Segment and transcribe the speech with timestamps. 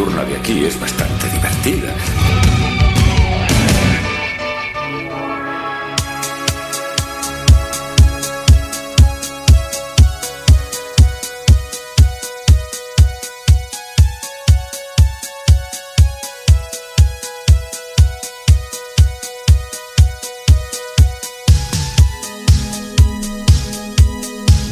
[0.00, 2.19] Nocturna de aquí es bastante divertida.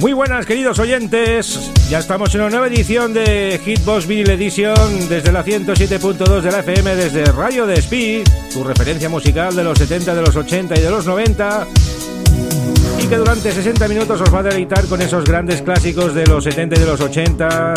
[0.01, 5.33] Muy buenas queridos oyentes, ya estamos en una nueva edición de Hitbox Vinyl Edition desde
[5.33, 8.22] la 107.2 de la FM, desde Radio de Speed,
[8.53, 11.67] tu referencia musical de los 70, de los 80 y de los 90
[13.03, 16.44] y que durante 60 minutos os va a deleitar con esos grandes clásicos de los
[16.44, 17.75] 70 y de los 80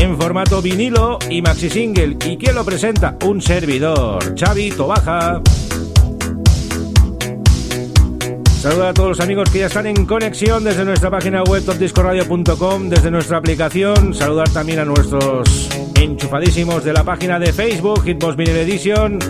[0.00, 2.16] en formato vinilo y maxi single.
[2.24, 3.18] ¿Y quién lo presenta?
[3.26, 5.42] Un servidor, Xavi Tobaja.
[8.58, 12.88] Saludos a todos los amigos que ya están en conexión desde nuestra página web topdiscoradio.com,
[12.88, 14.12] desde nuestra aplicación.
[14.12, 19.20] Saludar también a nuestros enchufadísimos de la página de Facebook, Hitbox Vinyl Edition,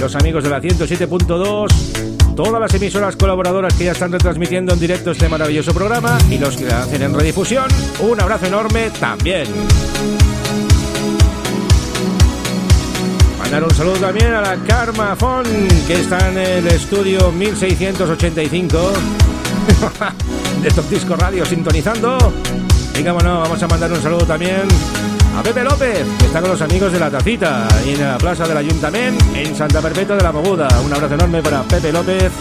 [0.00, 5.12] los amigos de la 107.2, todas las emisoras colaboradoras que ya están retransmitiendo en directo
[5.12, 7.68] este maravilloso programa y los que hacen en redifusión.
[8.00, 9.46] Un abrazo enorme también.
[13.52, 15.44] Un saludo también a la Karma Fon,
[15.86, 18.92] que está en el estudio 1685
[20.62, 22.32] de Top Disco Radio sintonizando.
[22.98, 24.62] Y vamos a mandar un saludo también
[25.36, 28.48] a Pepe López, que está con los amigos de la Tacita, y en la plaza
[28.48, 30.68] del Ayuntamiento, en Santa Perpetua de la Moguda.
[30.84, 32.32] Un abrazo enorme para Pepe López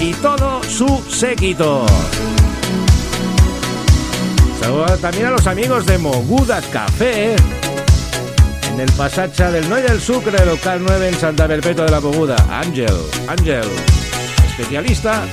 [0.00, 1.84] y todo su séquito.
[4.60, 7.34] Saludos también a los amigos de Mogudas Café,
[8.72, 12.36] en el pasacha del Noy del Sucre, local 9 en Santa Perpetua de la Poguda.
[12.50, 12.96] Ángel,
[13.28, 13.64] Ángel,
[14.48, 15.24] especialista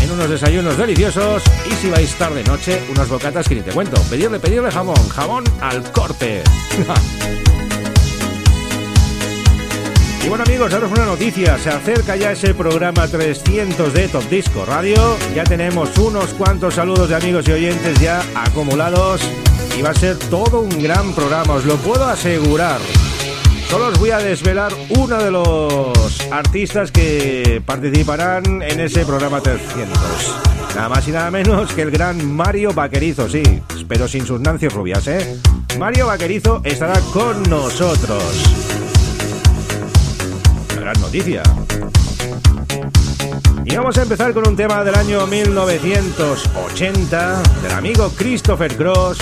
[0.00, 4.00] en unos desayunos deliciosos y si vais tarde noche, unas bocatas que ni te cuento.
[4.10, 6.42] Pedirle, pedirle jamón, jamón al corte.
[10.24, 14.64] y bueno amigos, daros una noticia, se acerca ya ese programa 300 de Top Disco
[14.64, 15.16] Radio.
[15.34, 19.22] Ya tenemos unos cuantos saludos de amigos y oyentes ya acumulados
[19.78, 22.80] y va a ser todo un gran programa, os lo puedo asegurar.
[23.68, 30.34] Solo os voy a desvelar uno de los artistas que participarán en ese programa 300.
[30.74, 33.42] Nada más y nada menos que el gran Mario Vaquerizo, sí,
[33.86, 35.38] pero sin sus nancios rubias, ¿eh?
[35.78, 38.24] Mario Vaquerizo estará con nosotros.
[40.74, 41.42] Gran noticia.
[43.64, 49.18] Y vamos a empezar con un tema del año 1980 del amigo Christopher Cross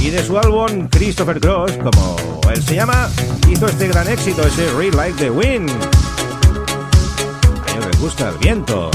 [0.00, 2.16] y de su álbum Christopher Cross, como
[2.54, 3.08] él se llama,
[3.50, 5.70] hizo este gran éxito, ese Real Like the Wind.
[5.70, 8.90] A ellos les gusta el viento.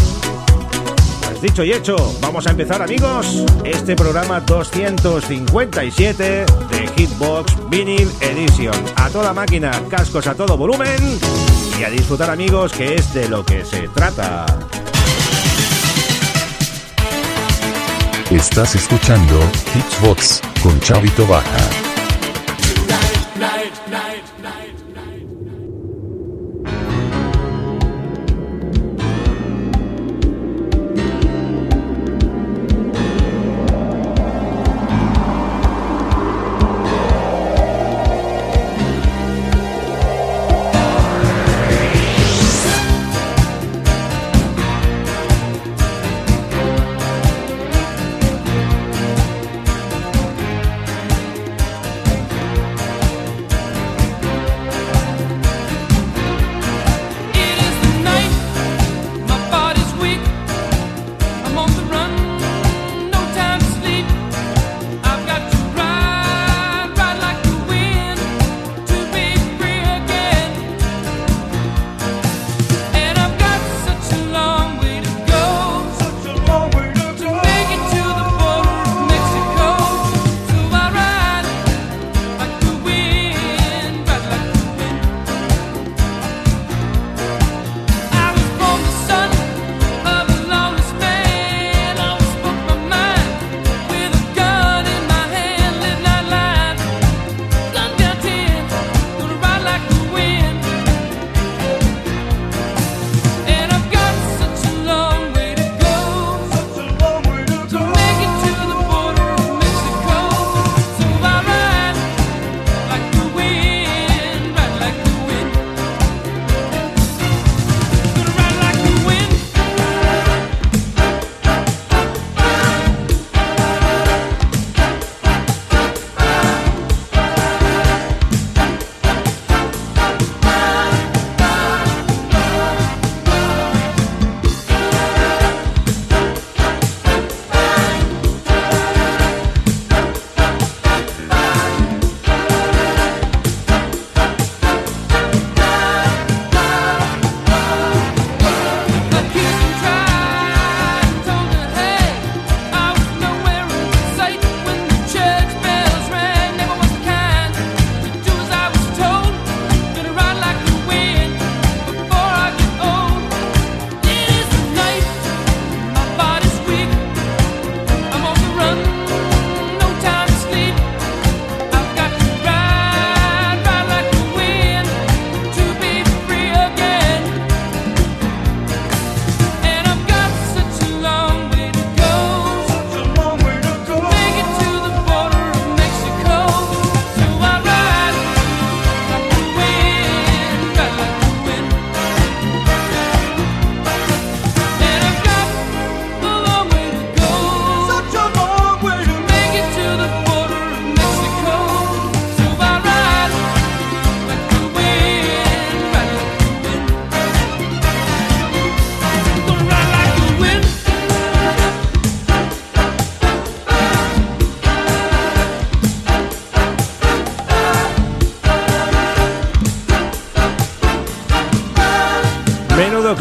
[1.28, 6.46] Pues dicho y hecho, vamos a empezar amigos este programa 257 de
[6.96, 8.76] Hitbox Vinyl Edition.
[8.96, 11.20] A toda máquina, cascos a todo volumen
[11.82, 14.46] y a disfrutar amigos que es de lo que se trata.
[18.30, 19.40] Estás escuchando
[19.74, 21.92] Hitbox con Chavito Baja.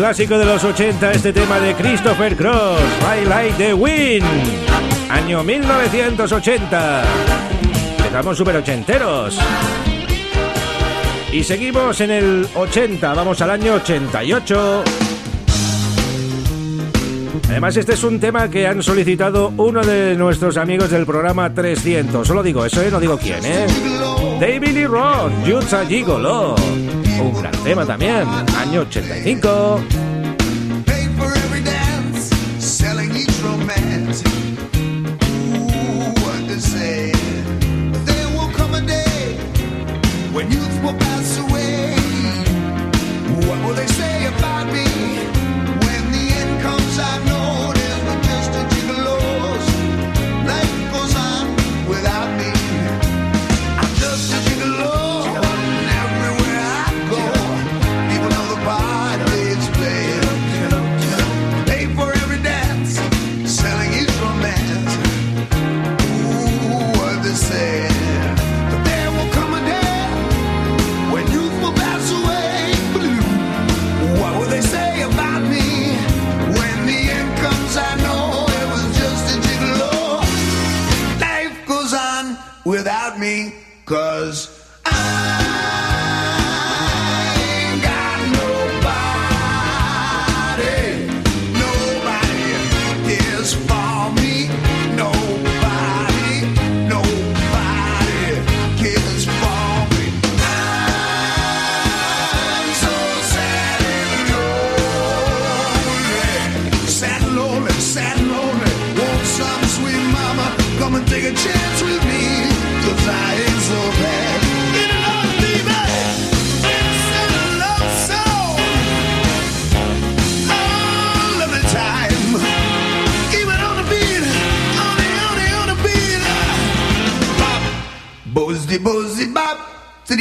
[0.01, 4.25] Clásico de los 80, este tema de Christopher Cross, I Like the Wind,
[5.11, 7.03] año 1980.
[8.07, 9.39] Estamos super ochenteros.
[11.31, 14.85] Y seguimos en el 80, vamos al año 88.
[17.51, 22.27] Además, este es un tema que han solicitado uno de nuestros amigos del programa 300.
[22.27, 22.91] Solo digo eso, ¿eh?
[22.93, 23.67] no digo quién, ¿eh?
[24.41, 26.55] David Lee Roth, Jutsa Gigolo.
[26.55, 28.25] Un gran tema también,
[28.57, 29.81] año 85.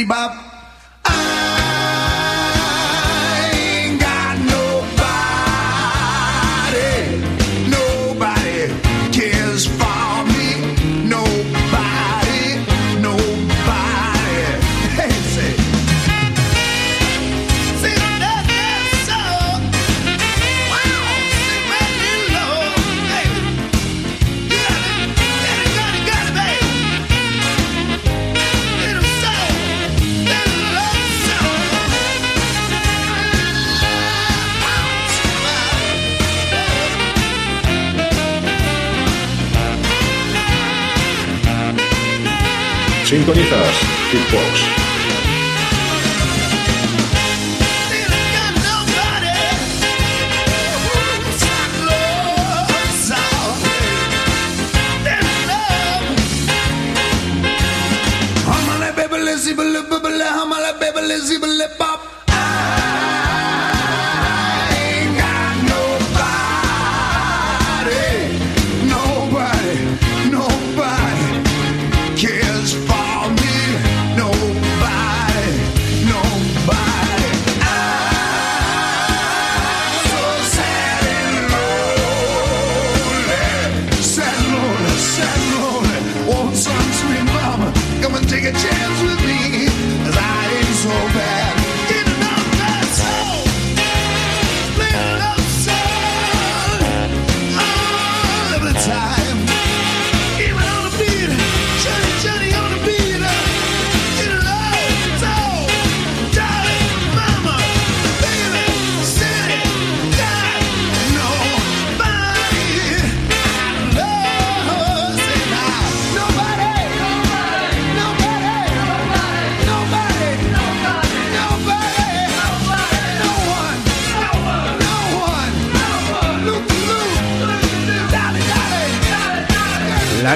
[0.00, 0.49] Sintonizas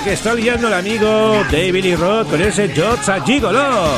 [0.03, 3.95] que está liando el amigo David Lee Roth con ese Jotza Gigolo.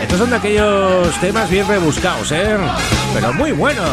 [0.00, 2.56] Estos son de aquellos temas bien rebuscados, ¿eh?
[3.12, 3.88] Pero muy buenos.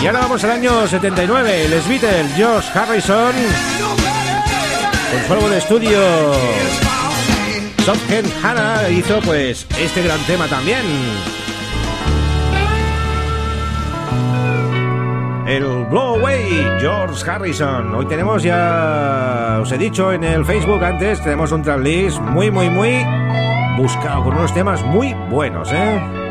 [0.00, 1.68] Y ahora vamos al año 79.
[1.68, 3.32] Les Beatles, Josh Harrison.
[5.28, 6.00] Con su de estudio.
[7.84, 10.82] Softken Hannah hizo pues este gran tema también.
[15.46, 17.94] El Blow Away, George Harrison.
[17.94, 22.70] Hoy tenemos ya, os he dicho en el Facebook antes, tenemos un tracklist muy, muy,
[22.70, 23.04] muy
[23.76, 26.21] buscado, con unos temas muy buenos, ¿eh?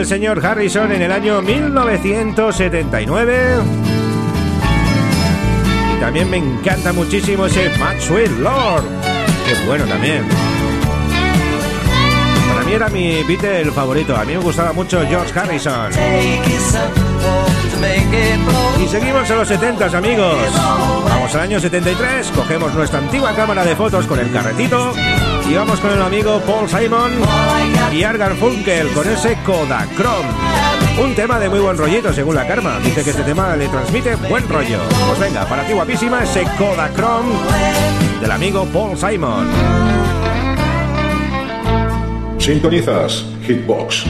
[0.00, 3.58] Del señor Harrison en el año 1979.
[5.94, 8.84] Y también me encanta muchísimo ese Maxwell Lord.
[9.46, 10.24] Qué bueno también.
[12.48, 14.16] Para mí era mi Beatle favorito.
[14.16, 15.92] A mí me gustaba mucho George Harrison.
[18.82, 20.38] Y seguimos en los 70 amigos.
[21.04, 24.94] Vamos al año 73, cogemos nuestra antigua cámara de fotos con el carretito
[25.50, 27.10] y vamos con el amigo Paul Simon
[27.92, 30.28] y Argar Funkel con ese Kodachrome.
[31.02, 32.78] Un tema de muy buen rollito, según la Karma.
[32.78, 34.78] Dice que este tema le transmite buen rollo.
[35.08, 37.34] Pues venga, para ti guapísima, ese Kodachrome
[38.20, 39.48] del amigo Paul Simon.
[42.38, 44.06] Sintonizas Hitbox.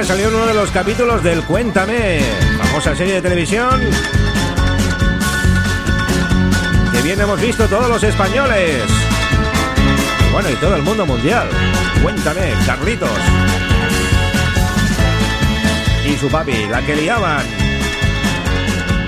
[0.00, 2.20] Que salió en uno de los capítulos del Cuéntame,
[2.56, 3.82] famosa serie de televisión
[6.90, 8.82] que bien hemos visto todos los españoles.
[10.32, 11.48] Bueno, y todo el mundo mundial.
[12.02, 13.10] Cuéntame, Carlitos.
[16.08, 17.44] Y su papi, la que liaban.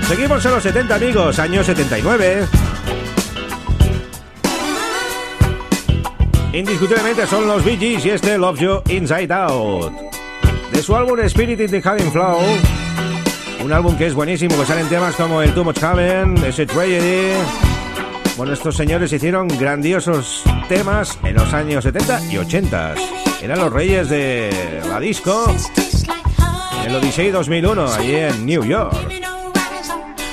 [0.07, 2.45] Seguimos en los 70 amigos, año 79.
[6.53, 10.12] Indiscutiblemente son los Bee Gees y este Love You Inside Out.
[10.83, 12.41] Su álbum Spirit in the Having Flow,
[13.63, 17.31] un álbum que es buenísimo, que salen temas como el Too Much Heaven, ese Tragedy.
[18.35, 22.95] Bueno, estos señores hicieron grandiosos temas en los años 70 y 80.
[23.41, 25.45] Eran los reyes de la disco
[26.83, 29.09] en el Odyssey 2001, allí en New York.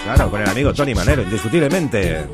[0.03, 2.27] Claro, con el amigo Tony Manero, indiscutiblemente.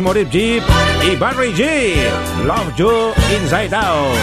[0.00, 0.62] Moritz Jeep
[1.10, 1.94] y Barry G.
[2.44, 4.16] Love You Inside Out.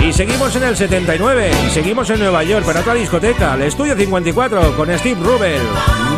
[0.00, 3.96] Y seguimos en el 79 y seguimos en Nueva York para otra discoteca, el Estudio
[3.96, 5.60] 54 con Steve Rubel.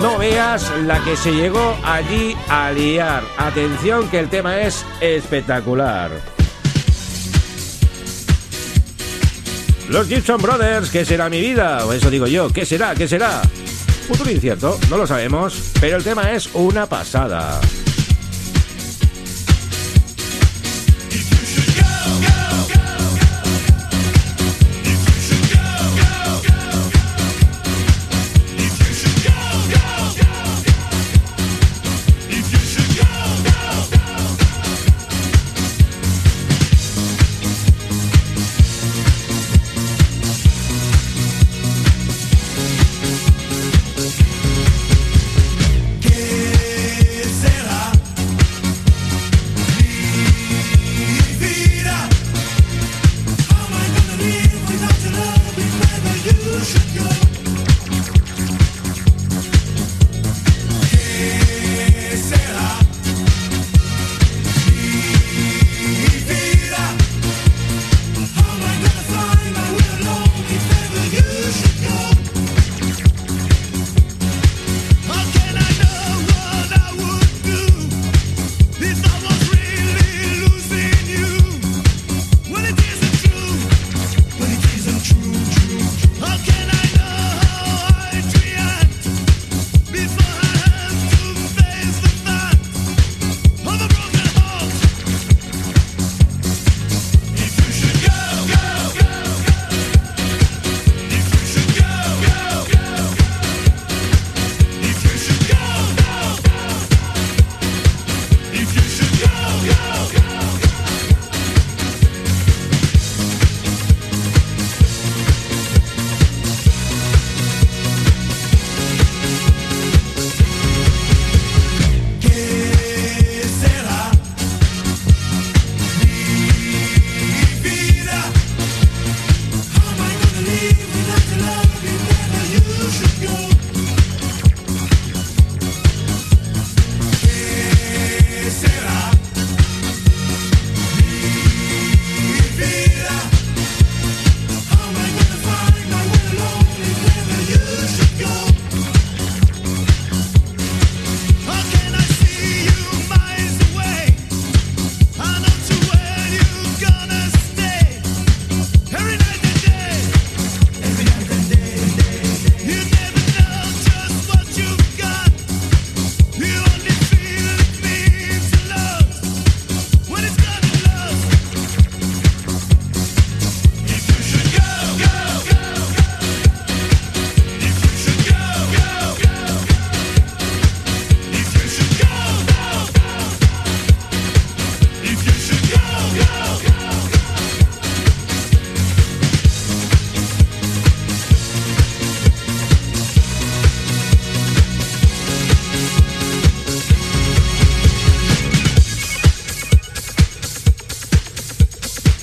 [0.01, 3.23] No veas la que se llegó allí a liar.
[3.37, 6.11] Atención que el tema es espectacular.
[9.89, 11.85] Los Gibson Brothers, ¿qué será mi vida?
[11.85, 12.95] O eso digo yo, ¿qué será?
[12.95, 13.43] ¿Qué será?
[14.11, 17.61] Futuro incierto, no lo sabemos, pero el tema es una pasada.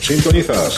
[0.07, 0.73] Sintonizas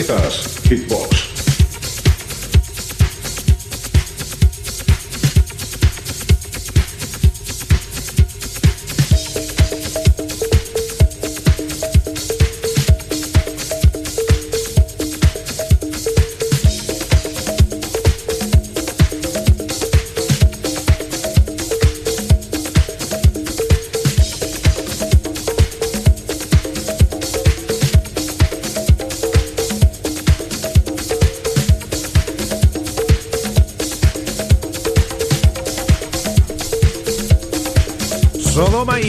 [0.00, 0.32] Hitbox.
[0.32, 1.09] Sintonizas Hitbox.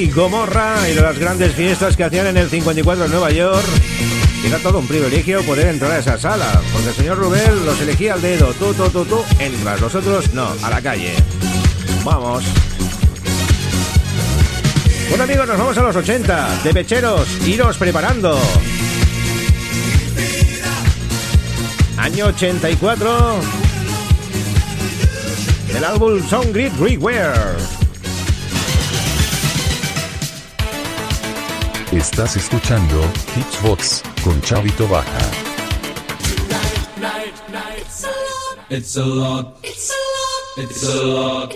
[0.09, 3.65] Gomorra y de las grandes fiestas que hacían en el 54 en Nueva York.
[4.43, 8.13] Era todo un privilegio poder entrar a esa sala, porque el señor Rubel los elegía
[8.13, 11.13] al dedo, tú, tú, tú, tú, entras, los otros no, a la calle.
[12.03, 12.43] Vamos.
[15.09, 18.39] Bueno amigos, nos vamos a los 80, de pecheros, iros preparando.
[21.97, 23.35] Año 84,
[25.71, 27.80] del álbum Song Grid Rewear.
[31.91, 33.04] Estás escuchando
[33.36, 35.19] Hitsbox con Chavito Baja.
[38.69, 39.58] It's a lot.
[39.62, 39.97] It's a
[40.56, 40.69] lot.
[40.69, 41.54] It's a lot.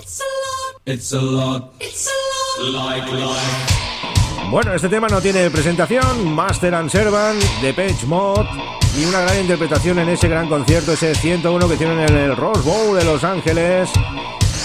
[0.85, 1.73] It's a lot.
[1.79, 2.73] It's a lot.
[2.73, 4.51] Like, like.
[4.51, 6.35] Bueno, este tema no tiene presentación.
[6.35, 8.45] Master and Servant de Page Mod
[8.99, 12.61] y una gran interpretación en ese gran concierto, ese 101 que tienen en el Rose
[12.61, 13.89] Bowl de Los Ángeles.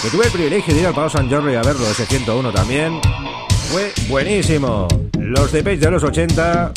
[0.01, 2.99] Que tuve el privilegio de ir al Palo San Jorge a verlo, ese 101 también.
[3.71, 4.85] Fue buenísimo.
[5.31, 6.73] Los de Page de los 80,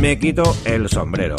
[0.00, 1.36] me quito el sombrero.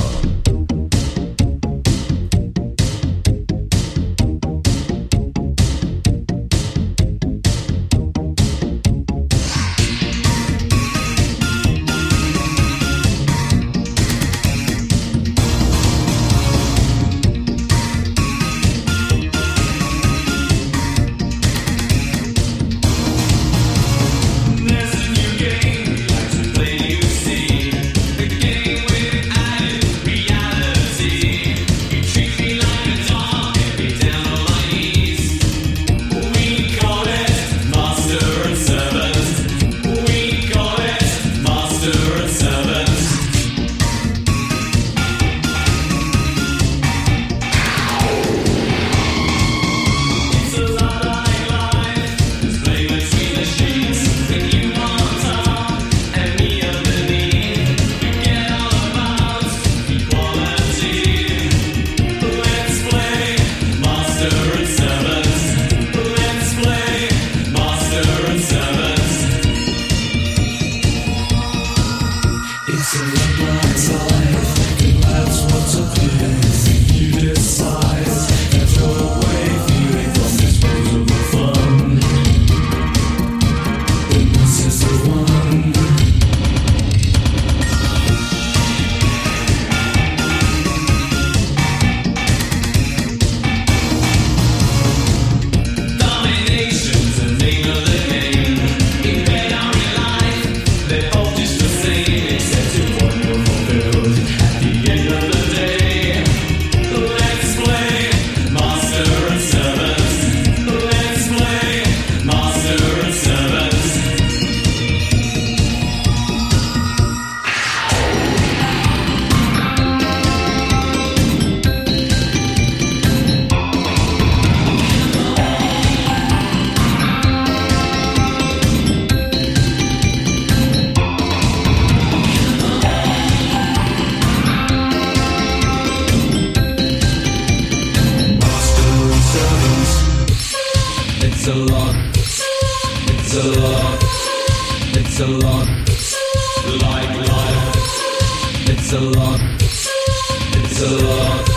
[148.93, 149.39] It's a lot.
[149.61, 151.49] It's a lot.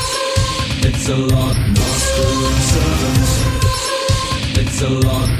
[0.84, 1.56] It's a lot.
[1.56, 1.76] And
[2.68, 3.30] servant.
[4.56, 5.30] It's a lot.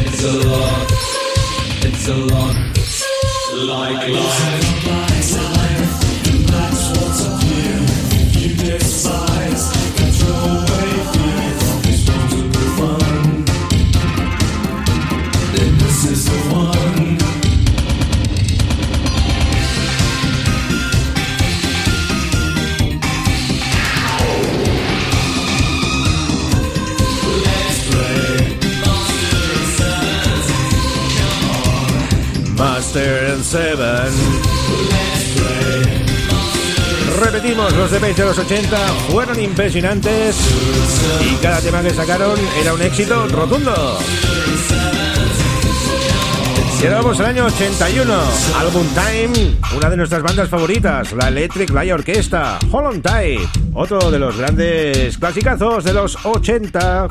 [0.00, 0.90] It's a lot.
[1.84, 2.56] It's a lot.
[3.66, 4.97] Like life.
[33.48, 34.12] Seven.
[37.18, 38.76] Repetimos, los Bass de los 80
[39.08, 40.36] fueron impresionantes
[41.22, 43.98] y cada tema que sacaron era un éxito rotundo.
[46.90, 48.14] Vamos al año 81,
[48.58, 54.18] Album Time, una de nuestras bandas favoritas, la Electric Light Orchestra, Holland Tide, otro de
[54.18, 57.08] los grandes clasicazos de los 80.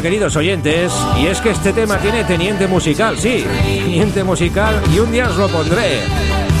[0.00, 5.12] Queridos oyentes, y es que este tema tiene teniente musical, sí, teniente musical, y un
[5.12, 6.00] día os lo pondré.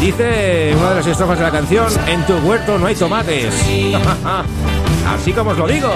[0.00, 3.54] Dice una de las estrofas de la canción, en tu huerto no hay tomates.
[5.08, 5.90] Así como os lo digo.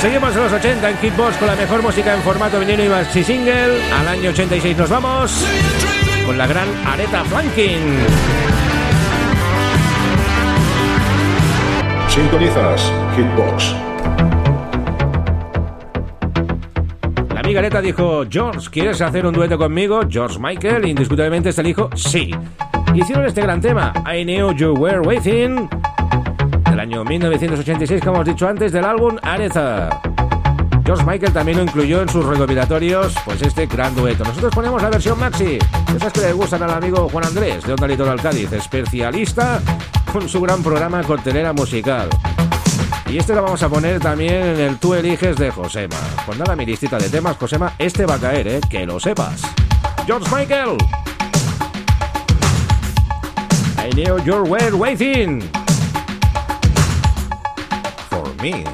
[0.00, 3.24] Seguimos en los 80 en Kitbox con la mejor música en formato vinilo y maxi
[3.24, 3.82] single.
[3.92, 5.32] Al año 86 nos vamos
[6.26, 7.98] con la gran Aretha Franklin.
[12.08, 13.93] Sintonizas Hitbox.
[17.58, 20.00] Aretha dijo, George, ¿quieres hacer un dueto conmigo?
[20.08, 22.30] George Michael, indiscutiblemente este dijo, sí.
[22.94, 25.68] Hicieron este gran tema, I Knew You Were Waiting,
[26.70, 30.00] del año 1986, como hemos dicho antes, del álbum Aretha.
[30.84, 34.24] George Michael también lo incluyó en sus recopilatorios, pues este gran dueto.
[34.24, 35.58] Nosotros ponemos la versión maxi,
[35.94, 39.60] esas que le gustan al amigo Juan Andrés, de Onda Litoral Cádiz, especialista
[40.12, 42.08] con su gran programa Cortelera Musical.
[43.14, 45.94] Y este lo vamos a poner también en el Tú eliges de Josema.
[46.26, 48.60] Pues nada, mi listita de temas, Josema, este va a caer, ¿eh?
[48.68, 49.40] Que lo sepas.
[50.04, 50.78] George Michael.
[53.78, 55.42] I knew you were waiting.
[58.10, 58.64] For me.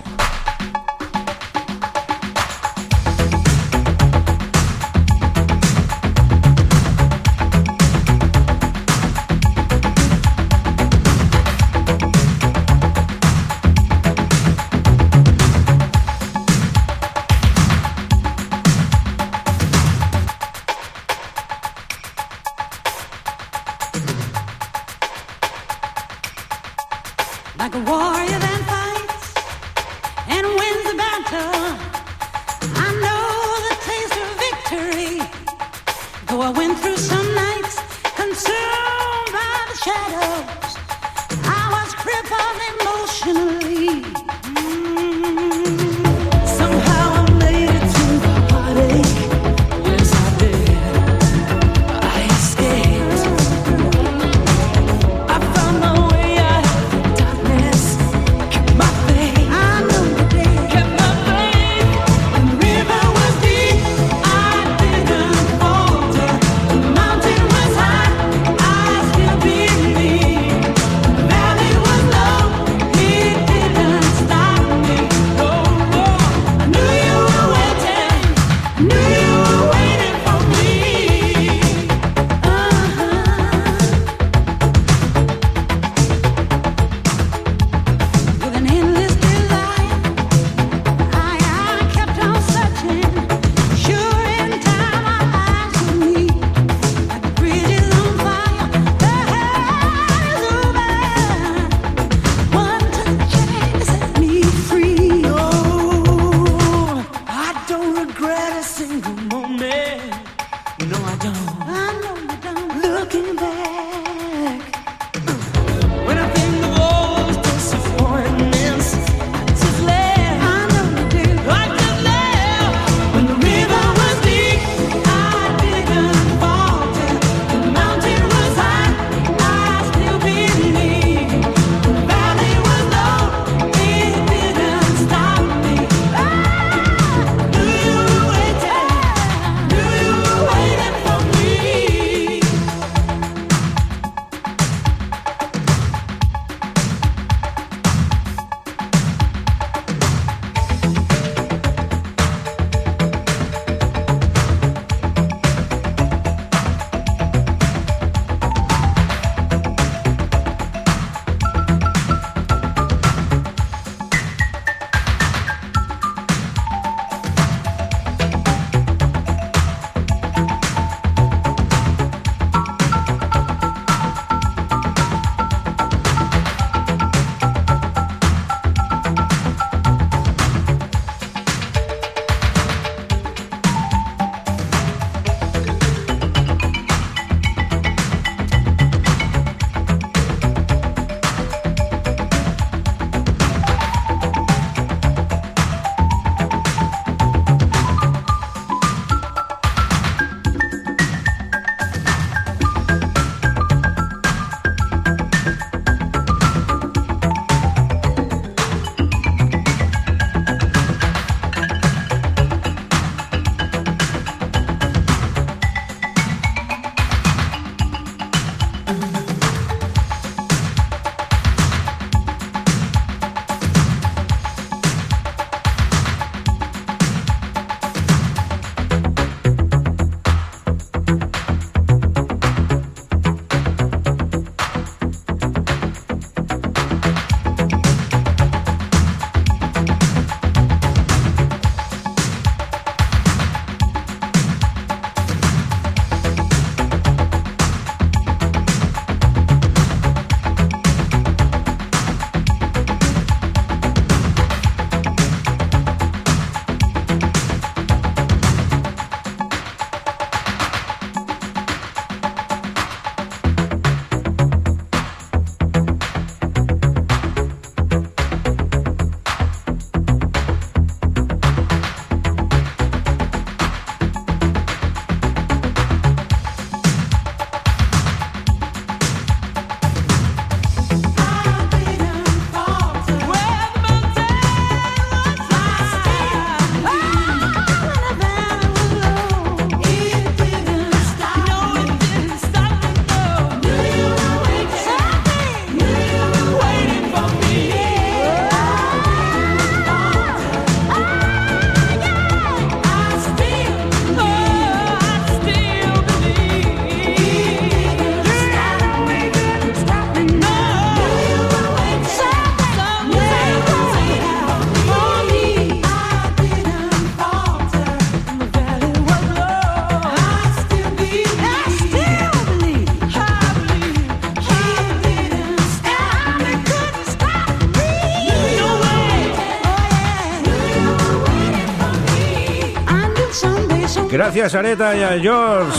[334.33, 335.77] Gracias Areta y a George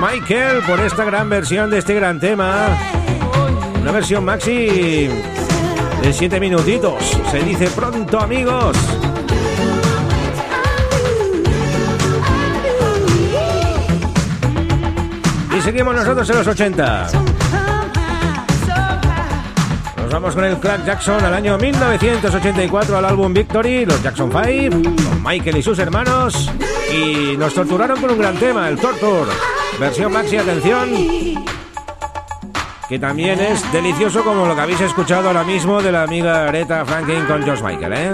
[0.00, 2.68] Michael por esta gran versión de este gran tema.
[3.82, 5.08] Una versión maxi
[6.00, 7.18] de 7 minutitos.
[7.32, 8.76] Se dice pronto, amigos.
[15.58, 17.08] Y seguimos nosotros en los 80.
[19.96, 24.82] Nos vamos con el Clark Jackson al año 1984 al álbum Victory, los Jackson 5,
[25.10, 26.48] con Michael y sus hermanos.
[26.92, 29.30] Y nos torturaron con un gran tema, el Torture.
[29.78, 30.88] Versión maxi, atención.
[32.88, 36.84] Que también es delicioso como lo que habéis escuchado ahora mismo de la amiga Aretha
[36.86, 38.12] Franklin con George Michael, ¿eh?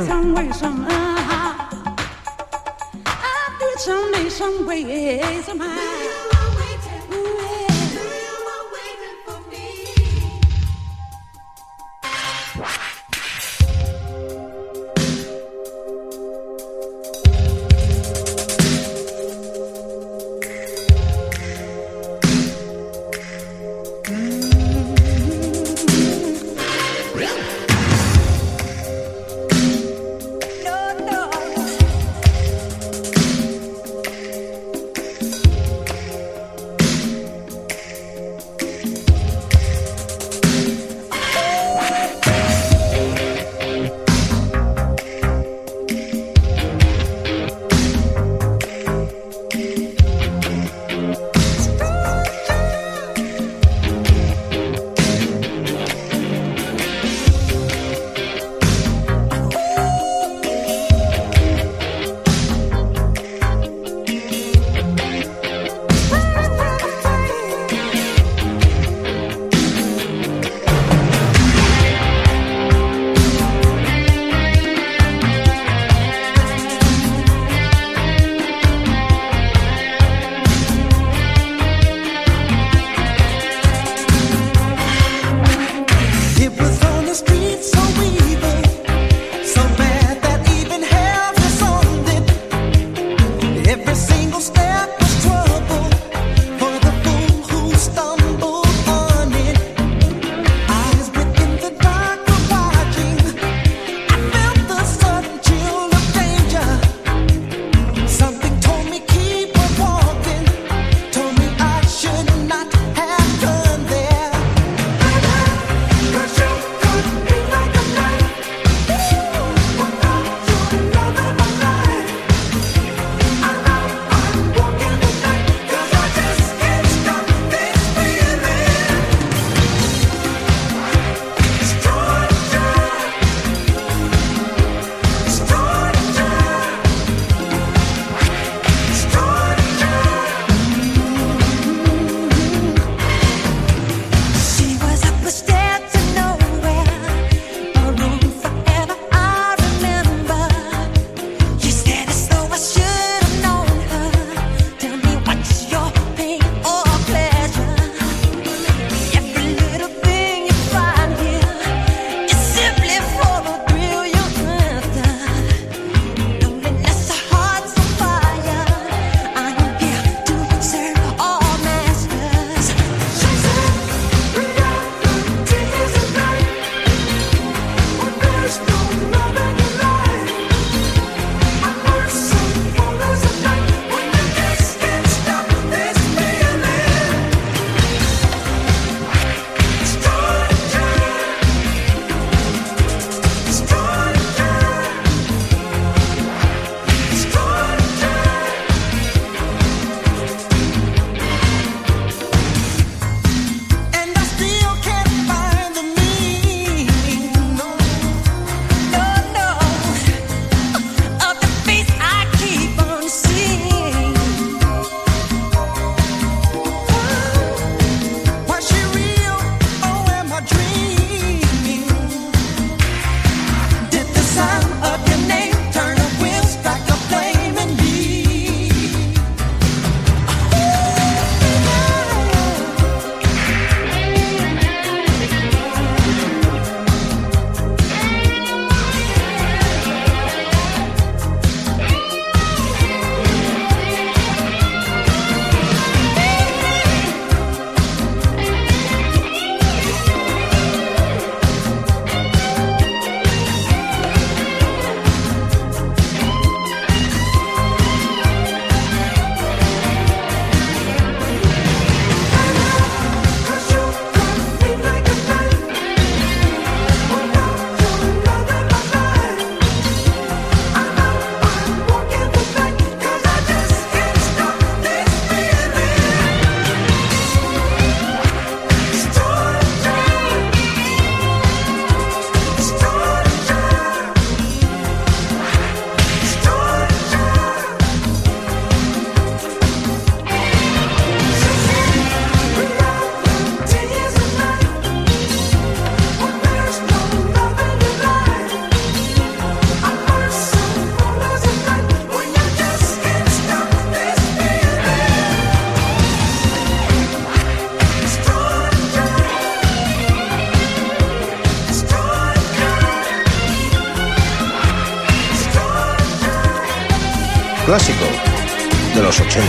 [319.14, 319.46] Los 80.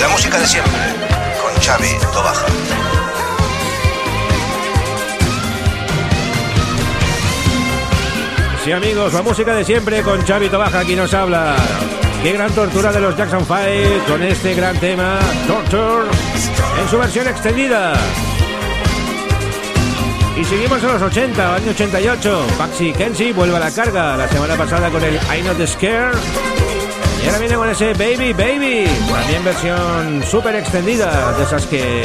[0.00, 0.80] La música de siempre,
[1.42, 2.46] con Xavi Tobaja.
[8.64, 11.56] Sí amigos, la música de siempre con Xavi Tobaja, aquí nos habla.
[12.22, 16.10] Qué gran tortura de los Jackson 5 con este gran tema, Torture,
[16.82, 17.94] en su versión extendida.
[20.38, 22.46] Y seguimos en los 80, año 88.
[22.56, 26.16] Paxi Kenzie vuelve a la carga la semana pasada con el I Not Scared.
[27.22, 32.04] Y ahora viene con ese Baby Baby, también versión súper extendida, de esas que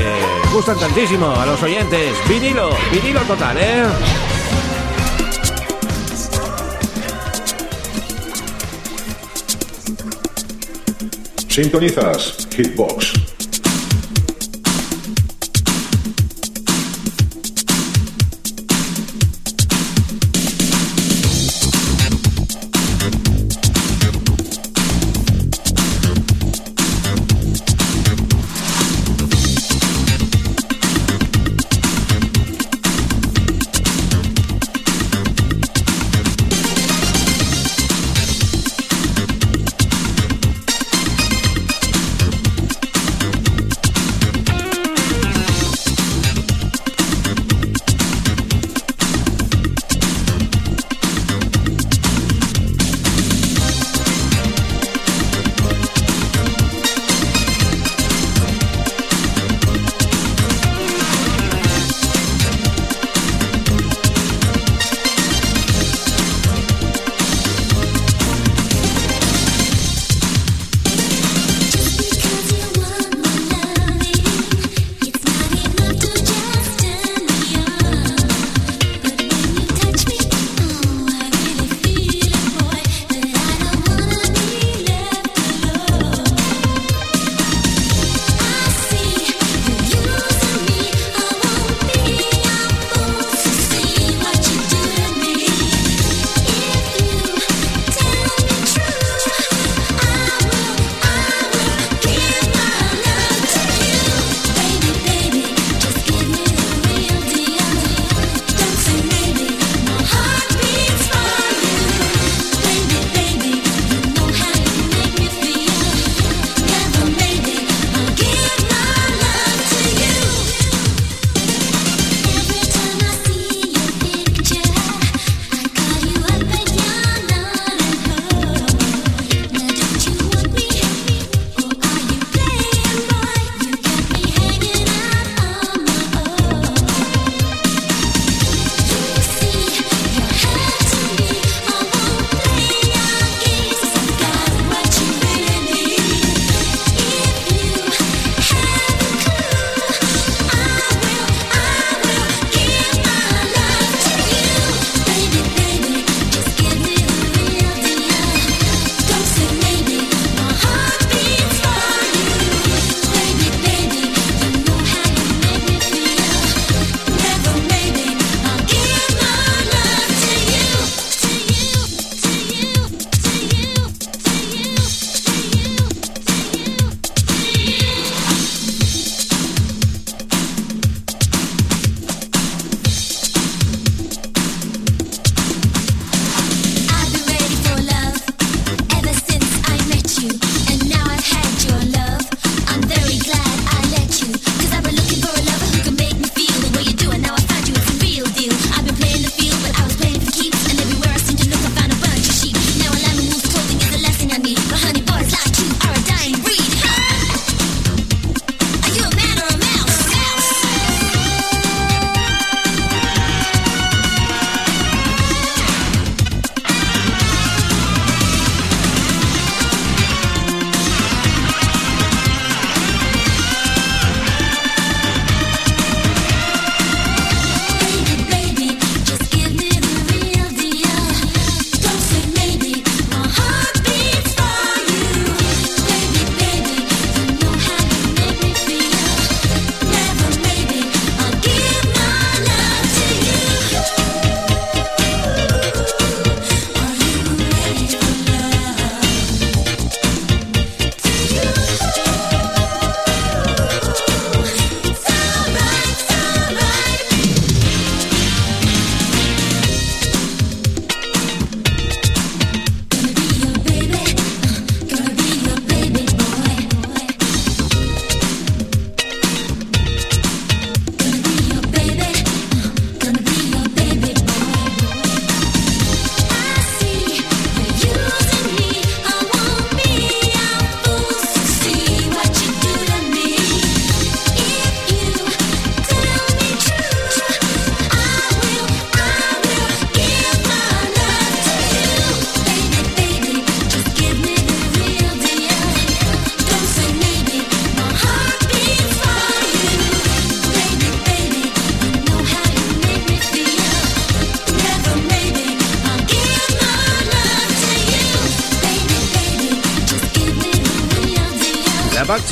[0.52, 2.16] gustan tantísimo a los oyentes.
[2.28, 3.84] Vinilo, vinilo total, ¿eh?
[11.48, 13.33] Sintonizas Hitbox.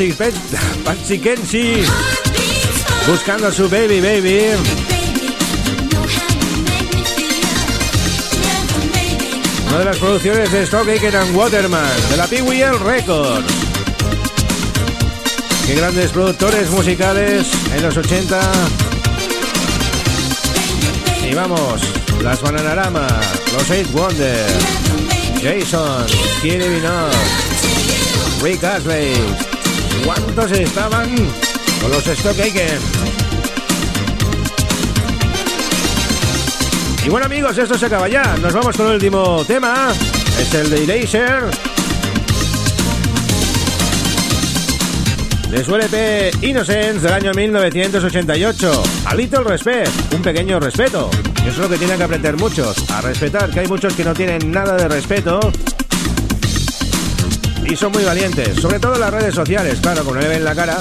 [0.09, 1.83] Patsy, Patsy
[3.07, 4.45] buscando a su baby baby.
[9.67, 13.45] Una de las producciones de Stock Aitken and Waterman de la PWL Records.
[15.67, 18.39] Qué grandes productores musicales en los 80.
[21.29, 21.79] Y vamos,
[22.23, 23.07] las Bananarama,
[23.53, 24.47] los Eight Wonder,
[25.43, 26.07] Jason,
[26.41, 27.11] Minogue,
[28.41, 29.50] Rick Astley.
[30.05, 31.15] ¿Cuántos estaban
[31.81, 32.79] con los Stock Aitken?
[37.03, 38.37] Y bueno amigos, esto se acaba ya.
[38.41, 39.91] Nos vamos con el último tema.
[40.39, 41.43] Es el de Eraser.
[45.49, 48.83] De su LP Innocence del año 1988.
[49.05, 51.09] A Little Respect, un pequeño respeto.
[51.39, 52.89] Eso es lo que tienen que aprender muchos.
[52.91, 55.39] A respetar, que hay muchos que no tienen nada de respeto.
[57.71, 60.53] Y son muy valientes, sobre todo en las redes sociales, claro, como le ven la
[60.53, 60.79] cara.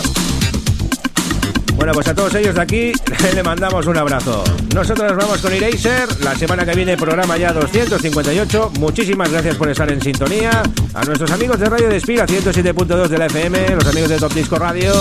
[1.76, 2.92] Bueno, pues a todos ellos de aquí
[3.34, 4.42] le mandamos un abrazo.
[4.74, 6.08] Nosotros nos vamos con Eraser.
[6.24, 8.72] La semana que viene, programa ya 258.
[8.80, 10.64] Muchísimas gracias por estar en sintonía.
[10.92, 14.56] A nuestros amigos de Radio Despira 107.2 de la FM, los amigos de Top Disco
[14.56, 14.92] Radio,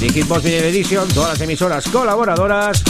[0.00, 2.84] de Hitbox Video Edition, todas las emisoras colaboradoras.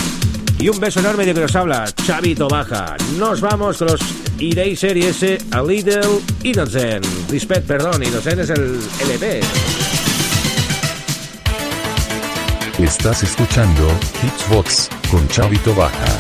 [0.59, 2.97] Y un beso enorme de que nos habla Chavito Baja.
[3.19, 7.07] Nos vamos con los Eraser y ese A Little Innocent.
[7.31, 9.41] Respect, perdón, Innocent es el LP.
[12.79, 13.89] Estás escuchando
[14.23, 16.19] Hitchbox con Chavito Baja.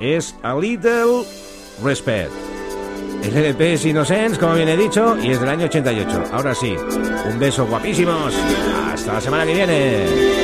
[0.00, 1.24] es A Little
[1.82, 2.30] Respect.
[3.22, 6.24] El LP es Innocence, como bien he dicho, y es del año 88.
[6.32, 6.74] Ahora sí,
[7.30, 8.34] un beso guapísimos.
[8.92, 10.43] Hasta la semana que viene.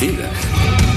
[0.00, 0.89] vida.